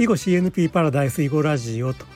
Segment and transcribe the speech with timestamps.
[0.00, 2.06] 囲碁 CNP パラダイス囲碁ラジオと。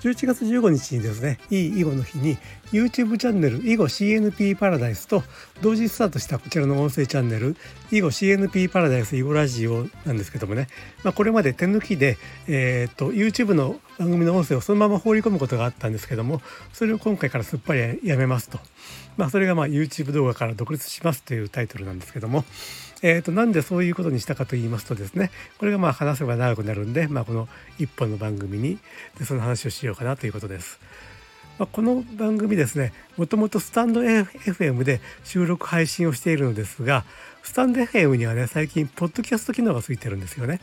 [0.00, 2.38] 11月15日にですねいい囲碁の日に
[2.72, 5.22] YouTube チャンネル囲碁 CNP パラダイスと
[5.60, 7.54] 同時スタートしたこちらの音声チャンネル
[7.90, 10.68] 囲碁 CNP パラダイス囲碁ラジオなんですけどもね、
[11.04, 12.16] まあ、これまで手抜きで、
[12.48, 16.40] えーと、YouTube の番組の音声をそのまま放り込むことがあったんですけども
[16.72, 18.58] それを今回からすっぱりやめますと、
[19.16, 22.44] まあ、それがまあ YouTube 動画から独立しますというタイトルなんですけども
[23.06, 28.78] えーと、なんでそういうことにしたかと言いますとですねこれがまあ話せば長くなるんで、まあ、この1本の番組に
[29.18, 30.80] でその話をしようかなということです。
[31.58, 37.04] まあ、この番組ですねもともとスタンド FM で収録配信をしているのですが
[37.44, 40.60] スタンド FM にはね最近ポッドキャスト機能がついてるんですよね。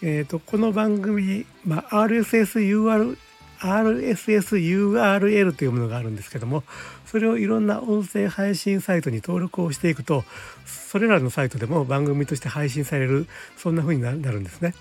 [0.00, 3.16] えーと、この番組、まあ、RSSUR
[3.58, 6.62] RSSURL というものがあるんですけども
[7.04, 10.22] それをいろんな音声配信サイトに登録をしていくと
[10.64, 14.74] それらのサイトでも番組として配信されるそんな風になるんですね。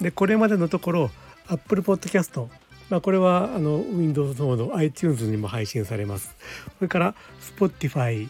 [0.00, 1.10] でこれまでのところ
[1.48, 2.46] Apple Podcast
[2.90, 6.36] まあ、これはあの Windows モード iTunes にも配信されます。
[6.78, 7.14] それから
[7.58, 8.28] Spotify、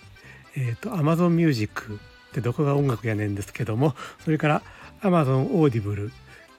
[0.57, 1.99] えーと、Amazon Music
[2.31, 4.63] ってどこが音楽やねんですけどもそれから
[5.03, 6.11] Amazon Audible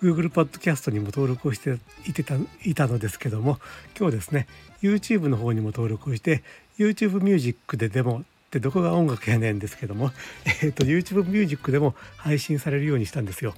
[0.03, 3.57] Google Podcast にも登録をしていたいたのですけども
[3.97, 4.47] 今日ですね
[4.81, 6.43] YouTube の方にも登録をして
[6.77, 10.11] YouTube Music ででもってどこが音楽やねんですけども、
[10.45, 13.55] えーと、YouTube Music でも配信されるようにしたんですよ。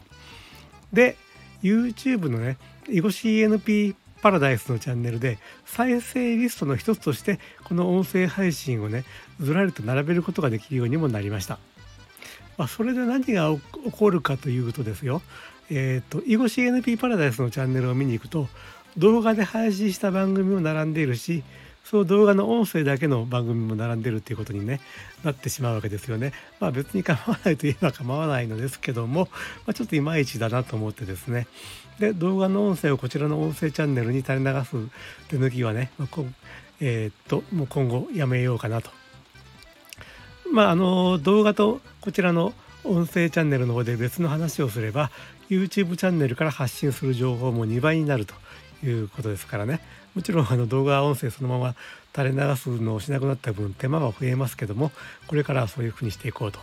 [0.94, 1.18] で
[1.64, 2.58] YouTube のね
[2.90, 9.04] 囲碁 CNP パラダイスのチャンネルで再生リストの一つとしてこの音声配信をね
[9.40, 11.60] ずらりと並べることができるようにもなりました。
[12.58, 15.22] まあ、それで何が起こるかというとですよ
[15.70, 18.48] えっ、ー、と囲碁 CNP パラダイスのチャンネルを見に行くと
[18.98, 21.44] 動画で配信した番組も並んでいるし
[21.86, 24.82] その動画の音声だけの番組も並んでいるっていうことに、ね、
[25.24, 26.34] なってしまうわけですよね。
[26.60, 29.30] まあ別に構わないといえば構わないのですけども、
[29.68, 31.46] まあ、ちょっといまいちだなと思ってですね。
[32.00, 34.72] で動画の音声をこちらの音声チャンネルに垂れ流す
[35.28, 36.22] 手抜きはね、まあ、
[36.80, 38.90] えー、っともう今後やめようかなと。
[40.52, 42.54] まああの動画とこちらの
[42.86, 45.12] 音声チャンネルの方で別の話をすれば
[45.50, 48.36] YouTube チャンネルから発信する情報も2倍になると
[48.86, 49.82] いうことですからね
[50.14, 51.76] もちろんあの動画音声そのまま
[52.16, 54.92] 垂れ流すのをしなくなった分手間は増えますけども
[55.28, 56.60] これからはそういうふうにしていこうと。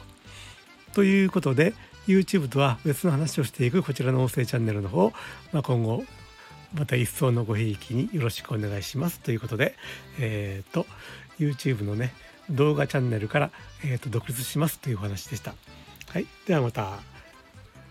[0.94, 1.75] ということで
[2.06, 5.12] YouTube とは別の話をしていくこちらの音声チャンネルの方、
[5.53, 6.04] まあ、今後
[6.75, 9.75] また一層のごひいきによろしくお願いしますということで、
[10.19, 10.87] えっ、ー、と
[11.39, 12.12] YouTube のね
[12.50, 13.50] 動画チャンネルから、
[13.84, 15.54] えー、と独立しますというお話でした。
[16.12, 16.98] はい、ではまた、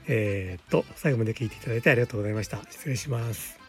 [0.07, 2.59] えー、っと最後まで聞いていただいてありがとうございました。
[2.69, 3.59] 失礼します。